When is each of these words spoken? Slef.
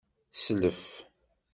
Slef. 0.41 0.81